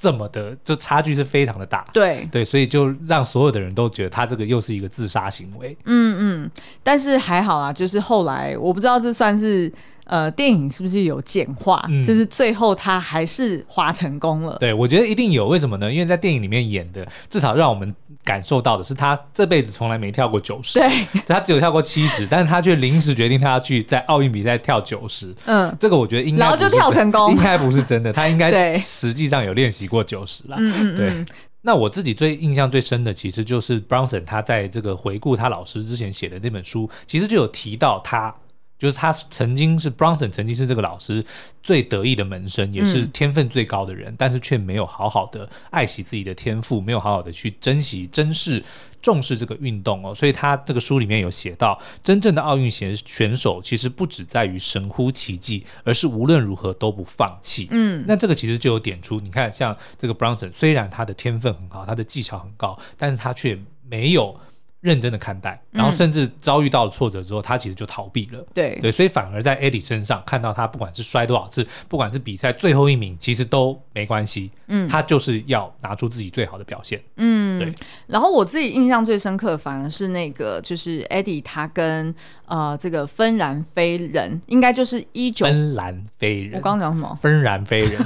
[0.05, 1.83] 这么的，就差距是非常的大。
[1.95, 5.75] 对对，所以就让所有的人都觉得他这个又是一个自杀行为。
[5.87, 6.51] 嗯嗯，
[6.83, 9.73] 但是还好啊，就是后来我不知道这算是
[10.05, 14.57] 呃电影是不是有简化，嗯、就是最后他还是滑成功了。
[14.61, 15.93] 对，我觉得一定有，为什么呢？
[15.93, 17.95] 因为在电影里面演的，至少让我们。
[18.25, 20.89] 感受到的是，他这辈子从来没跳过九十，对，
[21.27, 31.11] 他只有跳过七十， 但是他却临时决定他要去在奥运比赛跳九十，嗯，这个我觉得应该然后就跳成功，应该不是真的，他应该实际上有练习过九十啦，嗯对。
[31.11, 31.27] 嗯、
[31.61, 38.35] 那我自己最印象最深的，其实就是 Bronson 他在这个回顾他老师之前写的那本书，其实就有提到他。
[38.85, 41.25] 就是他曾经是 Bronson，曾经是这个老师
[41.63, 48.63] 最得意的门生，也是天分最高的人，嗯、但是却没有好好的爱惜自己的天赋，没有好好的去珍惜、珍视、
[49.01, 50.15] 重视这个运动哦。
[50.15, 57.69] 所以他这个书里面有写到，真正的奥运选选手其实不只在于神乎其技，而是无论如何都不放弃。
[57.71, 64.39] 嗯，那这个其实就有点出，你看像这个 Bronson，虽然他的天分很好，他的技巧很高，但是他却没有。
[64.85, 68.47] 认真的看待，然后甚至遭遇到了挫折之后，嗯、他其实就逃避了。
[68.53, 74.51] 对对，所以反而在 Eddie 身上看到他，不管是摔多少次，不管是比赛最后一名，其实都没关系。
[74.67, 77.03] 嗯，他就是要拿出自己最好的表现。
[77.17, 77.75] 嗯，对。
[78.07, 86.53] 然后我自己印象最深刻，反而是那个，就是 Eddie 他跟呃这个芬兰飞人，应该就是一九芬兰飞人。
[86.57, 87.19] 我刚刚讲什么？
[87.23, 87.99] 芬兰飞人。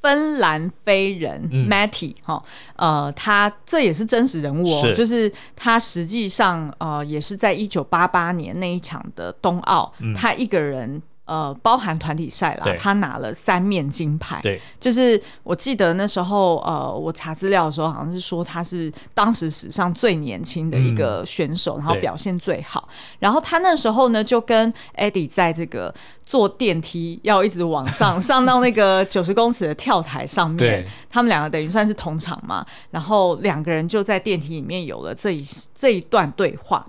[0.00, 2.42] 芬兰飞人 Matty 哈，
[2.76, 11.02] 呃，他这也是真实人物哦，是就是他实际上呃也是在一九八八年那一场的冬奥，嗯、他一个人。
[11.28, 14.40] 呃，包含团体赛啦，他拿了三面金牌。
[14.42, 22.88] 对，就是我记得那时候，呃，我查资料的时候，好像是说他是当时史上最年轻的一个选手，嗯、然后表现最好。
[23.18, 32.64] 然后他那时候呢，就跟 Eddie 在这个坐电梯要一直往上 上到那个九十公尺的跳台上面，他们两个等于算是同场嘛。
[32.90, 36.86] 然后两个人就在电梯里面有了这一这一段对话。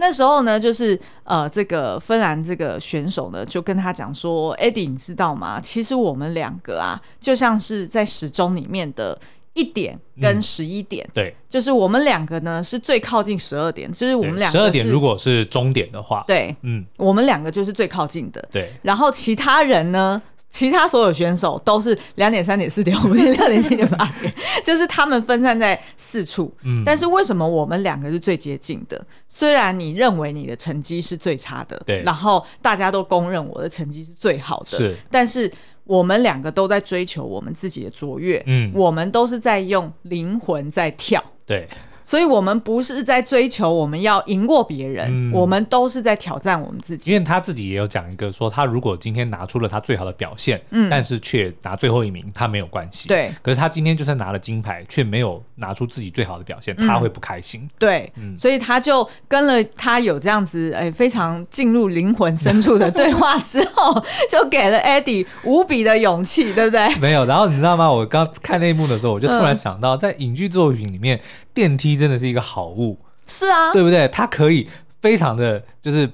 [0.00, 5.60] 那时候呢，就是呃，这个芬兰这个选手呢，就跟他讲说：“Eddie，你知道吗？
[5.60, 9.16] 其实我们两个啊，就像是在时钟里面的
[9.52, 24.34] 一点跟十一点，嗯，对，就是我们两个呢是最靠近十二点，就是我们两个十二点如果是终点的话，对，嗯，我们两个就是最靠近的，对，然后其他人呢？”其他所有选手都是两点、三点、四点、五点、六点、七点、八点，
[24.64, 26.52] 就是他们分散在四处。
[26.64, 29.00] 嗯，但是为什么我们两个是最接近的？
[29.28, 35.50] 虽然你认为你的成绩是最差的，对，然后大家都公认我的成绩是最好的，是，但是
[35.84, 38.42] 我们两个都在追求我们自己的卓越。
[38.46, 41.22] 嗯，我们都是在用灵魂在跳。
[41.46, 41.68] 对。
[42.10, 47.12] 所以，我们不是在追求我们要赢过别人，嗯，我们都是在挑战我们自己。
[47.12, 53.06] 因为他自己也有讲一个说，他如果今天拿出了他最好的表现，嗯，但是却拿最后一名，他没有关系。
[53.06, 53.30] 对。
[53.42, 57.60] 可是他今天就算拿了金牌，却没有拿出自己最好的表现，他会不开心。
[57.60, 66.92] 嗯、对、嗯，所以他就跟了他有这样子，哎，非常进入灵魂深处的 对话之后，就给了 Eddie 无比的勇气，对不对？
[66.96, 67.24] 没有。
[67.24, 67.88] 然后你知道吗？
[67.88, 71.20] 我刚看那一幕的时候，我就突然想到，在影剧作品里面。
[71.54, 74.06] 电梯真的是一个好物，是啊，对不对？
[74.08, 74.68] 它可以
[75.00, 76.10] 非常的就是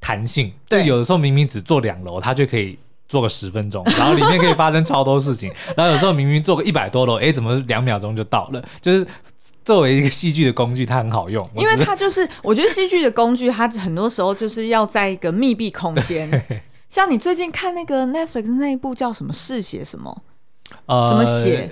[0.00, 5.52] 弹性，对，有的时候明明只坐两楼，它就可以做个十分钟， 然后里面可以发生超多事情。
[5.76, 8.64] 然后有时候明明坐个一百多楼，哎，怎么两秒钟就到了？
[8.80, 9.06] 就是
[9.64, 16.30] 作为一个戏剧的工具，它很好用，因为它就是我觉得戏剧的工具，它很多时候就是要在一个密闭空间。
[16.88, 19.32] 像你最近看那个 Netflix 那一部叫什么？
[19.32, 20.22] 嗜血什么？
[20.86, 21.68] 呃，什么血？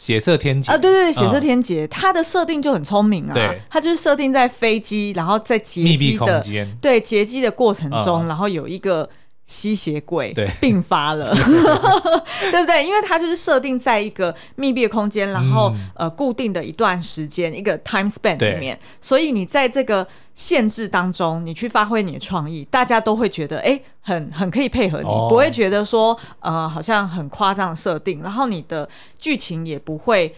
[0.00, 3.34] 血色天劫啊，对对对，血色天劫，它的设定就很聪明啊，
[3.68, 6.42] 它就是设定在飞机，然后在劫机的
[6.80, 9.06] 对劫机的过程中，然后有一个
[9.50, 11.34] 吸血鬼病发了，
[12.52, 12.86] 对不对？
[12.86, 20.06] 因为它就是设定在一个密闭的空间，然后呃固定的一段时间一个 time span 里面，所以你在这个。
[20.32, 30.34] 限制当中，你去发挥你的创意，大家都会觉得哎，很很可以配合你，哦、不会觉得说呃好像很夸张的设定，然后你的剧情也不会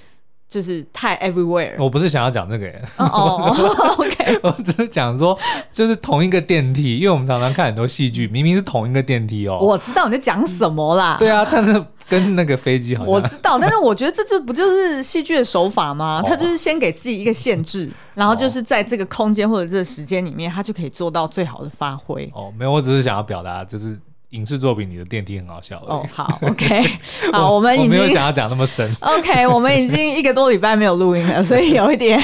[0.52, 1.74] 就是太 everywhere。
[1.78, 5.38] 我不是想要讲这个人，哦，哦， OK，我只是讲说
[5.72, 9.58] 就是同一个电梯，因为我们常常看很多戏剧，明明是同一个电梯哦。
[9.60, 11.16] 我知道你在讲什么啦。
[11.18, 11.82] 对啊，但是。
[12.08, 16.20] 跟那个飞机好像，我知道，但是我觉得这就不就是戏剧的手法吗？
[16.22, 22.30] 他就是先给自己一个限制，然后就是在这个空间或者这个时间里面，他就可以做到最好的发挥。
[22.34, 23.96] 哦，没有，我只是想要表达，就是
[24.32, 25.78] 影视作品里的电梯很好笑。
[25.86, 26.82] 哦，好，OK，
[27.32, 28.94] 好， 我，我们已经没有想要讲那么深。
[29.00, 32.20] OK，我们已经一个多礼拜没有录音了，所以有一点。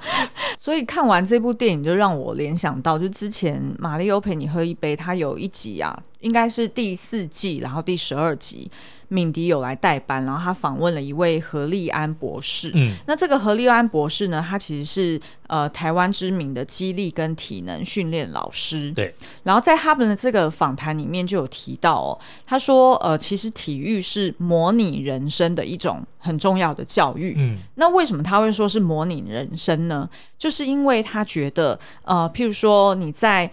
[0.58, 8.70] 所以看完这部电影，就让我联想到，就之前《玛丽欧陪你喝一杯》，它有一集啊，应该是第四季，然后第十二集。
[9.08, 12.72] 敏迪有来代班，然后他访问了一位何立安博士。
[12.74, 18.90] 嗯，那这个何立安博士呢，他其实是呃台湾知名的激励跟体能训练老师。
[18.90, 19.14] 对。
[19.44, 27.36] 然后在他们的这个访谈里面就有提到哦，他说呃，其实体育是模拟人生的一种很重要的教育。
[27.38, 27.58] 嗯。
[27.76, 30.10] 那为什么他会说是模拟人生呢？
[30.36, 33.48] 就是因为他觉得呃，譬如说你在。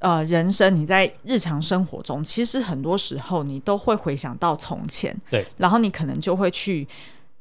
[0.00, 6.86] 呃，人生你在日常生活中，其实很多时候你都会回想到从前，对，然后你可能就会去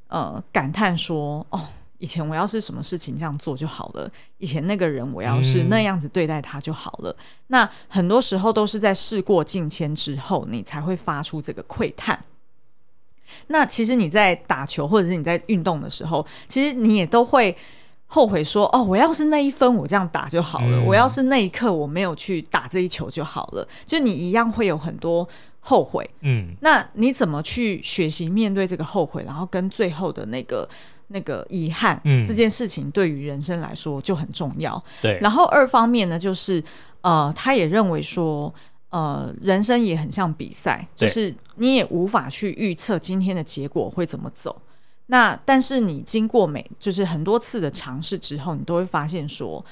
[0.08, 1.68] 呃感叹说，哦，
[2.00, 7.12] 以前我要是什么事情这样做就好了，以前那个人我要是那样子对待他就好了。
[7.12, 12.20] 嗯、那很多时候都是在事过境迁之后，你才会发出这个窥探。
[13.48, 17.56] 那其实你在打球或者是你在运动的时候，其实你也都会。
[18.08, 23.68] 后悔说哦，我要是那一分我这样打就好了，嗯，我要是那一刻我没有去打这一球就好了。
[23.86, 25.28] 就你一样会有很多
[25.60, 30.68] 后悔，嗯，那你怎么去学习面对这个后悔，然后跟最后的那个
[31.10, 34.82] 那个遗憾，嗯，这件事情对于人生来说就很重要。
[35.02, 36.64] 对，然后二方面呢，就是
[37.02, 38.54] 呃，他也认为说，
[38.90, 44.56] 呃，人生也很像比赛，就是你也无法去预测今天的结果会怎么走。
[45.08, 49.64] 那但是你经过每就是很多次的尝试之后，你都会发现说，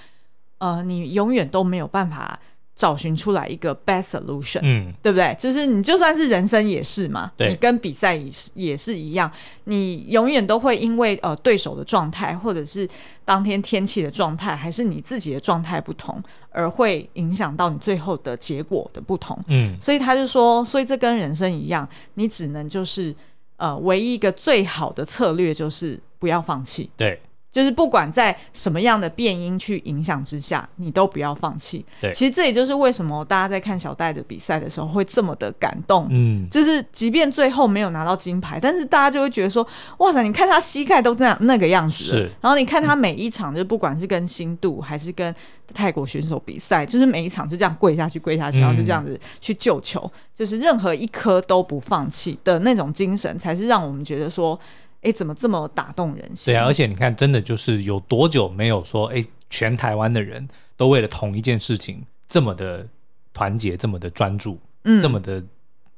[0.57, 2.39] 呃，你永远都没有办法
[2.75, 5.33] 找寻出来一个 best solution，嗯，对不对？
[5.39, 9.31] 就是你就算是人生也是嘛，对你跟比赛也是也是一样，
[9.65, 12.87] 你永远都会因为呃对手的状态，或者是
[13.23, 19.37] 当天天气的状态，还是你自己的状态不同，而会影响到你最后的结果的不同。
[19.47, 23.15] 嗯，所以他就说，所以这跟人生一样，你只能就是
[23.57, 26.89] 呃，唯一一个最好的策略就是不要放弃。
[26.97, 27.21] 对。
[27.55, 31.85] 就是不管在什么样的变音去影响之下，你都不要放弃。
[32.01, 36.05] 对，其实这也就是为什么大家在看小戴的比赛的时候会这么的感动。
[36.09, 39.65] 嗯，就是即便最后没有拿到金牌，但是大家就会觉得说，
[39.99, 42.03] 哇塞，你看他膝盖都这样那个样子。
[42.03, 42.29] 是。
[42.41, 45.33] 然后你看他每一场，就不管是跟新度还是跟
[45.73, 54.59] 泰国选手比赛，就是每一场就这样跪下去，跪下去，然后就这样子去救球，嗯、就是任何一颗都不放弃的那种精神，才是让我们觉得说。
[55.05, 56.51] 哎，怎么这么打动人心？
[56.51, 62.87] 对啊，而且你看，真的就是有多久没有说，哎，全台湾的人都为了同一件事情这么的
[63.33, 65.43] 团结，这么的专注，嗯，这么的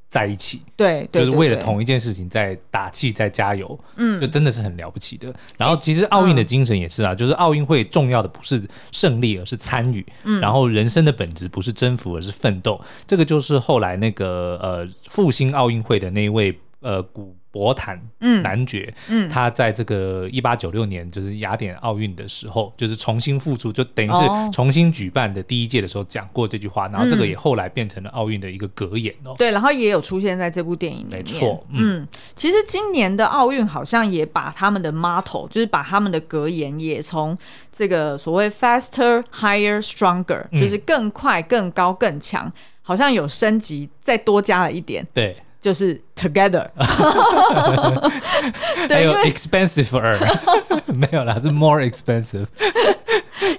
[0.10, 0.62] 在一起。
[0.76, 3.80] 对，就是为了同一件事情在打气，在加油。
[3.96, 5.34] 嗯，就真的是很了不起的。
[5.58, 10.06] 然后，其实奥运的精神也是啊，就是奥运会重要的不是胜利，而是参与。
[10.24, 12.80] 嗯，然后人生的本质不是征服，而是奋斗。
[13.06, 17.36] 这个就是后来那个呃复兴奥运会的那一位呃古。
[17.50, 29.34] 博坦男爵，嗯，他在这个一八九六年就是雅典奥运的时候，就是重新复出，就等于是重新举办的第一届的时候讲过这句话，然后这个也后来变成了奥运的一个格言哦。
[29.40, 31.18] 对，然后也有出现在这部电影里面。
[31.18, 37.36] 没错，嗯，其实今年的奥运好像也把他们的 motto，就是把他们的格言也从
[37.72, 45.04] 这个所谓 faster, higher, stronger，就是更快、更高、更强，好像有升级，再多加了一点。
[45.12, 45.36] 对。
[45.60, 46.68] 就是 together，
[48.88, 49.90] 对，还有 expensive，
[50.88, 52.46] 没有啦，是 more expensive。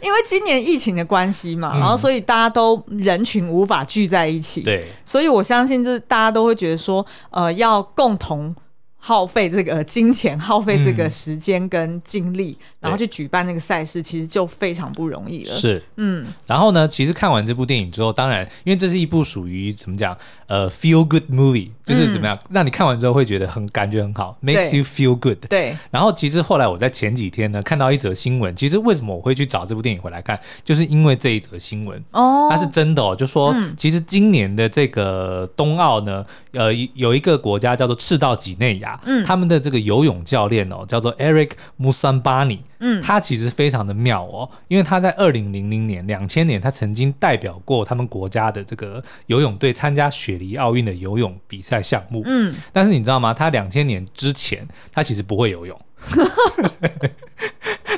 [0.02, 8.54] 因为今年疫情的关系嘛，嗯、然后所以大家都人群无法聚在一起，对，所以我相信这大家都会觉得说，呃，要共同。
[9.00, 15.54] 耗费这个金钱，耗费这个时间跟精力，嗯、然后去举办那个赛事，其实就非常不容易了。
[15.54, 16.26] 是，嗯。
[16.46, 25.38] 然后呢，其实看完这部电影之后，当然，因为这是一部属于怎么讲，呃，feel good movie，就是怎么样，嗯、让你看完之后会觉得很感觉很好，makes you feel good。
[25.48, 25.76] 对。
[25.90, 38.87] 然后，其实后来我在前几天呢，看到一则新闻，其实为什么我会去找这部电影回来看，就是因为这一则新闻哦，它是真的哦，就说，嗯、其实今年的这个冬奥呢，呃，有一个国家叫做赤道几内亚。
[39.04, 53.34] 嗯，他们的这个游泳教练哦，叫做 Eric Musambani，嗯，他其实非常的妙哦，因为他在二零零零年、两千年，他曾经代表过他们国家的这个游泳队参加雪梨奥运的游泳比赛项目，嗯，但是你知道吗？
[53.34, 55.80] 他两千年之前，他其实不会游泳。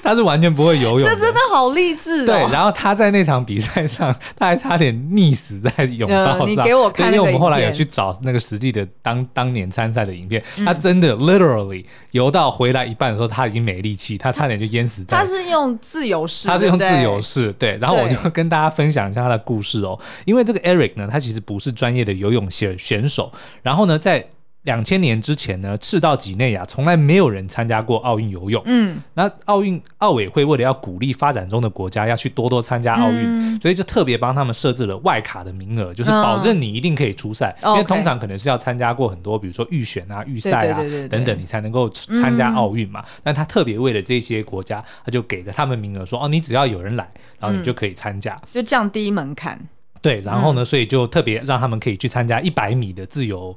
[0.03, 2.27] 他是完全不会游泳，这真的好励志哦。
[2.27, 6.49] 对，然后他在那场比赛上，他还差点溺死在泳道上。
[6.49, 15.17] 你给我看，因为我们后来有去找那个实际的当当年参赛的影片，他真的 literally 游到回来一半的时候，他已经没力气，他差点就淹死在。
[15.17, 17.77] 他是用自由式，他是用自由式，对。
[17.81, 24.25] 然后我就跟大家分享一下他的故事哦，因为这个 Eric 呢，他其实不是专业的游泳选选手，然后呢，在
[24.63, 28.63] 两千年之前呢，赤道几内亚从来没有人参加过奥运游泳。
[28.67, 37.57] 嗯，那奥运奥委会为了要鼓励发展中的国家要去多多参加奥运，嗯、所以就特别帮他们设置了外卡的名额，就是保证你一定可以出赛。
[37.63, 43.01] 嗯、因为通常可能是要参加过很多，比如说预选啊、预赛啊等等，你才能够参加奥运嘛。
[43.01, 49.59] 嗯、但他特别为了这些国家，他就给了他们名额，说哦，你只要有人来，然后你就可以参加，就降低门槛。
[50.03, 53.57] 对，然后呢，所以就特别让他们可以去参加一百米的自由。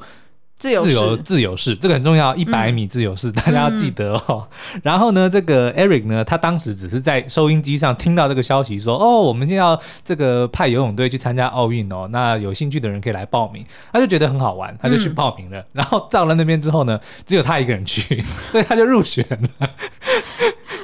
[0.57, 4.47] 自由自由自由式，这个很重要，一百米自由式，嗯、大家要记得哦。
[4.73, 13.65] 嗯、 然后呢，这个 Eric 呢，他当时只是在收音机上听到这个消息说，说哦，我们现在要这个派游泳队去参加奥运哦，那有兴趣的人可以来报名。
[13.91, 15.59] 他就觉得很好玩，他就去报名了。
[15.59, 19.69] 嗯、然后到了那边之后呢，只有他一个人去， 所以他就入选了。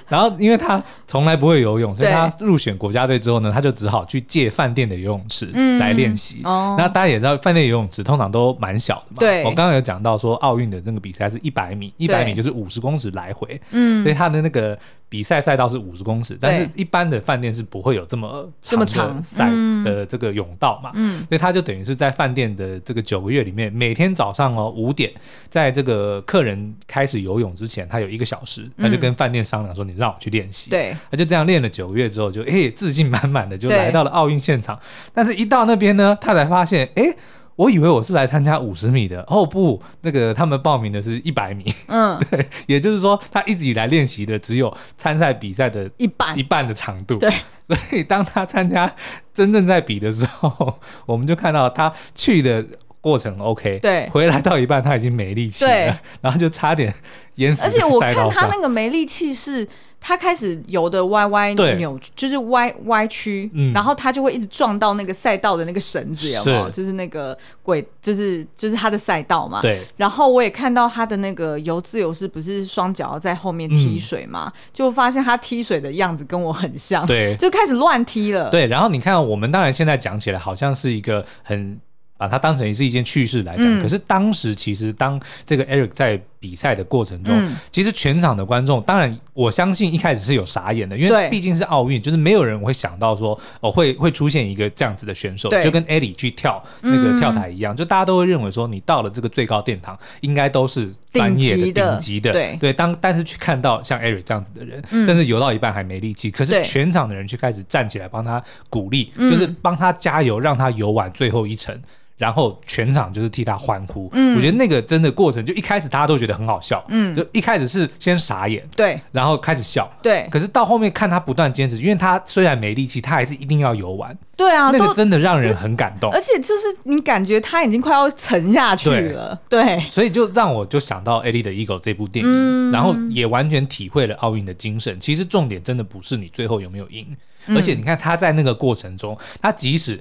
[0.09, 5.45] 然后，因为他从来不会游泳，所以他入选国家队之后呢，他就只好去借饭店的游泳池
[5.77, 6.41] 来练习。
[6.45, 9.17] 哦，那大家也知道，饭店游泳池通常都蛮小的嘛。
[9.19, 13.59] 对，我刚刚刚有讲到说，奥运的那个比赛是一百米，一百米就是五十公尺来回。
[13.71, 14.77] 嗯，所以他的那个。
[15.11, 19.49] 比赛赛道是五十公尺，但是一般的饭店是不会有这么长的赛
[19.83, 25.11] 的这个泳道嘛，嗯，所以他就等于是在饭店的这个九个月里面，每天早上哦五点，
[25.49, 34.79] 在这个客人开始游泳之前，他有一个小时，他就跟饭店商量说：“你让我去练习。”对，他就这样练了九个月之后，就诶自信满满的就来到了奥运现场，
[35.11, 37.17] 但是一到那边呢，他才发现诶。
[37.59, 46.39] 我以为我是来参加五十米的，哦不，那个他们报名的是一百米，嗯， 对，也就是说他一直以来练习的只有参赛比赛的一半。
[46.39, 47.29] 一半的长度，对，
[47.67, 48.89] 所以当他参加
[49.33, 52.65] 真正在比的时候，我们就看到他去的。
[53.01, 56.93] 过程 OK，对，回来到一半他已经没力气了，对， 然后就差点
[57.35, 57.63] 淹死。
[57.63, 59.65] 而且我看他那个没力气是，
[60.01, 66.69] 他开始游的歪歪扭，就是歪歪曲，嗯，然后他就会一直撞到那个赛道的那个绳子，有没有？
[66.69, 69.61] 就是那个轨，就是就是他的赛道嘛。
[69.61, 69.79] 对。
[69.95, 74.51] 然后我也看到他的那个游自由式，不是双脚在后面踢水嘛？
[74.53, 78.49] 嗯，就发现他踢水的样子跟我很像，对，就开始乱踢了。
[78.49, 81.79] 对，然后你看，我们当然现在讲起来好像是一个很。
[82.19, 102.57] 把它当成是一件趣事来讲，嗯、可是当时其实当这个 Eric 在比赛的过程中，嗯、其实全场的观众，当然我相信一开始是有傻眼的，因为毕竟是奥运，就是没有人会想到说哦会会出现一个这样子的选手，就跟 Eddie 去跳那个跳台一样，嗯、就大家都会认为说你到了这个最高殿堂，应该都是专业的顶级的，对。
[102.59, 102.73] 对。
[102.73, 111.81] 当但是去看到像 Eric 这样子的人，嗯、甚至游到一半还没力气，可是全场的人却开始站起来帮他鼓励，就是帮他加油，让他游完最后一程。
[112.19, 134.99] 然后全场就是替他欢呼，嗯，我觉得那个真的过程，就一开始大家都觉得很好笑，嗯，就一开始是先傻眼，对，然后开始笑，对，可是到后面看他不断坚持，因为他虽然没力气，他还是一定要游玩，对啊，那个真的让人很感动，而且就是你感觉他已经快要沉下去了，对，对，所以就让我就想到《Eddie the Eagle》这部电影，嗯，然后也完全体会了奥运的精神。
[134.99, 137.07] 其实重点真的不是你最后有没有赢，
[137.45, 139.97] 嗯，而且你看他在那个过程中，他即使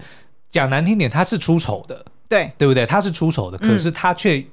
[0.48, 2.04] 讲难听点，他是出丑的。
[2.28, 2.84] 对，对不对？
[2.84, 4.44] 他是出丑的，可是他却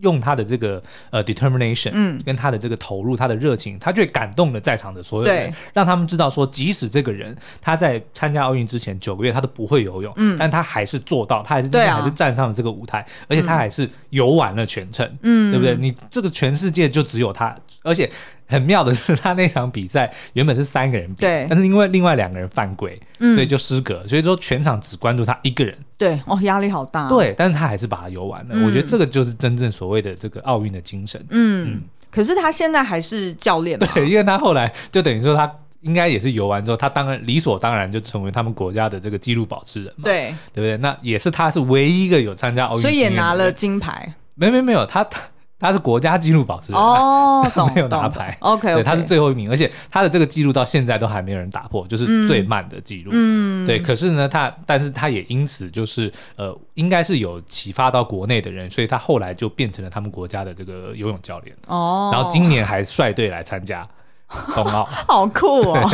[0.00, 0.80] 用他的这个
[1.10, 15.74] 呃 determination，嗯，跟他的这个投入，他的热情，他却感动了在场的所有人，让他们知道说，即使这个人他在参加奥运之前九个月他都不会游泳，嗯，但他还是做到，他还是今天还是站上了这个舞台，而且他还是游完了全程，嗯，对不对？
[15.74, 18.08] 你这个全世界就只有他，而且。
[18.46, 25.76] 很妙的是，他那场比赛原本是三个人比，对，但是因为另外两个人犯规，嗯、所以就失格，所以说全场只关注他一个人。
[25.98, 27.08] 对，哦，压力好大。
[27.08, 28.50] 对，但是他还是把它游完了。
[28.52, 31.20] 嗯、我觉得这个就是真正所谓的这个奥运的精神。
[31.30, 33.78] 嗯，嗯，可是他现在还是教练。
[33.78, 40.04] 对，因为他后来就等于说他应该也是游完之后，他当然理所当然就成为他们国家的这个纪录保持人嘛。
[40.04, 40.76] 对，对不对？
[40.76, 44.14] 那也是他是唯一一个有参加奥运，所以也拿了金牌。
[44.34, 45.20] 没没没有他他。
[45.58, 48.36] 他是国家纪录保持人哦， 他没有拿牌。
[48.40, 53.10] OK，对，他是最后一名，而且他的这个记录到现在都还没有人打破，就是最慢的记录。
[53.14, 53.78] 嗯，对。
[53.78, 61.56] 可是呢，他但是他也因此就是呃，应该是有启发到国内的人，所以他后来就变成了他们国家的这个游泳教练。
[61.68, 63.88] 哦，然后今年还率队来参加
[64.54, 65.90] 冬奥， 好酷哦。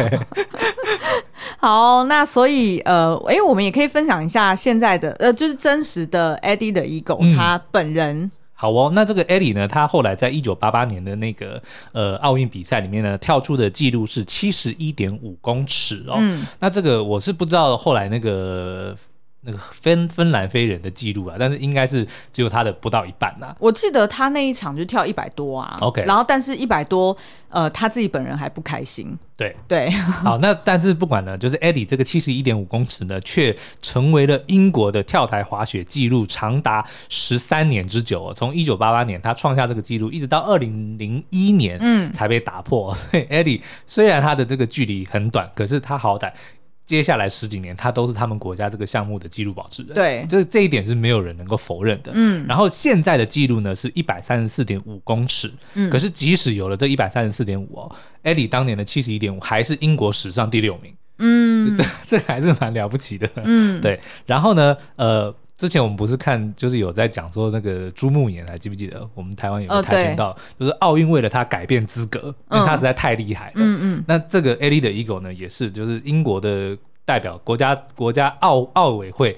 [1.59, 8.33] 好，那所以呃，哎，我们也可以分享一下现在的呃，就是真实的 Eddie the Eagle、嗯、他本人。
[8.63, 11.61] 好哦，那这个 Eddie 呢，她后来在一九八八年的那个
[11.91, 16.15] 呃奥运比赛里面呢，跳出的记录是七十一点五公尺哦。
[16.19, 18.97] 嗯，那这个我是不知道后来那个。
[19.45, 23.57] 那个芬芬兰飞人的记录啊，但是应该是只有他的不到一半呐、啊。
[23.59, 27.17] 我记得他那一场就跳一百多啊，OK，然后但是一百多，
[27.49, 29.19] 呃，他自己本人还不开心。
[29.37, 38.33] 对对，好，那但是不管呢，就是 Eddie 这个七十一点五公尺呢，却成为了英国的跳台滑雪记录，长达十三年之久、哦。
[38.33, 42.95] 从一九八八年他创下这个记录，一直到二零零一年，嗯，才被打破。
[42.95, 46.33] 嗯、 所以 Eddie 虽然他的这个距离很短，可是他好歹。
[46.93, 49.95] 接下来十几年，他都是他们国家这个项目的纪录保持人。
[49.95, 52.13] 对，这这一点是没有人能够否认的。
[52.15, 55.51] 嗯，然后现在的记录呢是一百三十四点五公尺。
[55.73, 60.95] 嗯，可是即使有了这一百三十四点五哦，Eddie 当年的七十一点五还是英国史上第六名。
[61.17, 63.27] 嗯，这这还是蛮了不起的。
[63.37, 63.99] 嗯，对。
[64.27, 65.35] 然后呢，呃。
[65.63, 69.09] 之前我们不是看，就是有在讲说那个朱木岩，还记不记得？
[69.15, 73.53] 我们台湾有个跆拳道，就是奥运为了他改变资格，因为他实在太厉害了。
[73.55, 74.05] 嗯嗯。
[74.09, 79.37] 那这个 Eddie the Eagle 呢，也是就是英国的代表国家国家奥奥委会，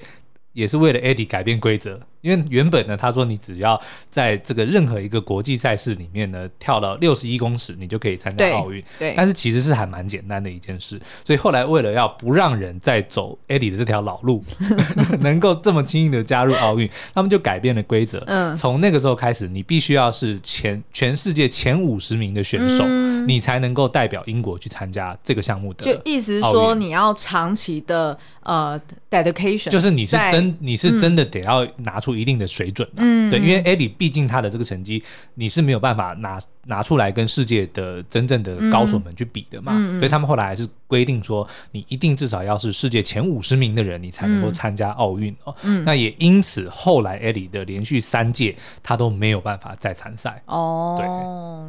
[0.53, 1.99] 也是为了 Eddie 改变规则。
[2.25, 8.83] 因为原本呢，他说你只要在这个任何一个国际赛事里面呢，跳到六十一公尺，你就可以参加奥运。
[8.97, 9.13] 对。
[9.15, 14.43] 但是其实是还蛮简单的一件事，所以后来为了要不让人再走 Eddie 的这条老路，
[15.21, 18.23] 能够这么轻易的加入奥运，他们就改变了规则。
[18.25, 18.55] 嗯。
[18.55, 25.85] 从那个时候开始，你必须要是前全世界前五十名的选手，嗯、你才能够代表英国去参加这个项目的。
[25.85, 32.14] 就意思是说，你要长期的呃 dedication，就是你是真你是真的得要拿出。
[32.15, 35.03] 一定的水准的，嗯，对，因为 Eddie 毕竟他的这个成绩，
[35.35, 45.55] 你是没有办法拿拿出来跟世界的真正的高手们去比的嘛，嗯，所以他们后来还是规定说，你一定至少要是世界前五十名的人，你才能够参加奥运哦。
[45.63, 50.41] 嗯，那也因此，后来艾里的连续三届他都没有办法再参赛。
[50.45, 50.95] 哦。
[50.97, 51.07] 对，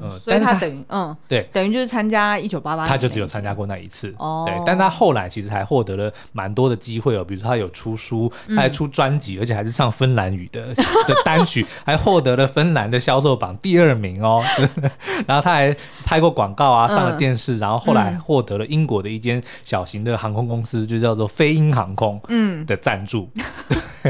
[0.09, 4.14] 嗯，所以他等于嗯，对，等于就是参加一九八八，他就只有参加过那一次。
[4.18, 4.44] 哦。
[4.47, 10.74] 对，但他后来其实还获得了蛮多的机会哦，比如说他有出书，他还出专辑，而且还是上芬兰语的
[11.09, 14.43] 的单曲，还获得了芬兰的销售榜第二名哦。
[15.26, 15.74] 然后他还
[16.05, 23.30] 拍过广告啊，上了电视，然后后来获得了英国的一间小型的航空公司，就叫做飞鹰航空，嗯，的赞助。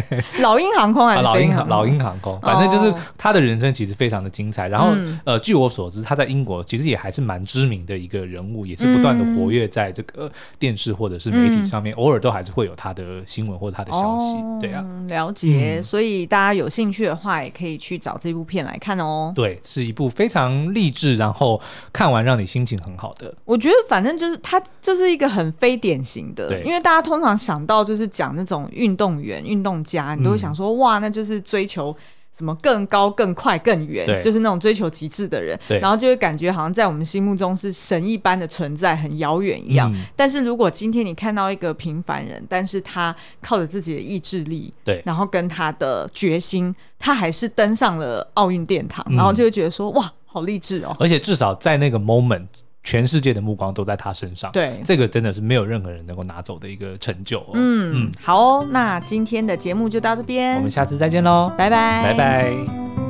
[0.41, 4.69] 老鹰航空还是老鹰老鹰航空，反正就是他的人生其实非常的精彩。
[4.69, 4.91] 然后
[5.25, 14.37] 呃，据我所知，他在英国其实也还是蛮知名的一个人物，也是不断的活跃在这个电视或者是媒体上面，偶尔都还是会有他的新闻或者他的消息。
[14.61, 15.81] 对啊，了解。
[15.83, 19.33] 所以大家有兴趣的话，也可以去找这部片来看哦。
[19.35, 21.61] 对，是一部非常励志，然后
[21.93, 23.33] 看完让你心情很好的。
[23.45, 31.97] 我觉得反正就是他就是一个很非典型的，对，因为大家通常想到就是讲那种运动员、运动家，你都会想说、嗯、哇，那就是追求
[32.37, 35.59] 什么更高、更快、更远，就是那种追求极致的人。
[35.81, 39.91] 然后就会感觉好像在我们心目中是神一般的存在，很遥远一样。
[39.95, 50.95] 嗯、但是如果今天你看到一个平凡人，但是他靠着自己的意志力，对，然后跟他的决心，他还是登上了奥运殿堂，嗯、然后就会觉得说哇，好励志哦！
[51.01, 52.49] 而且至少在那个 moment。
[52.87, 57.51] 全世界的目光都在他身上，对，这个真的是没有任何人能够拿走的一个成就哦。
[57.55, 63.06] 嗯嗯，好哦，那今天的节目就到这边，我们下次再见喽，拜拜，拜拜。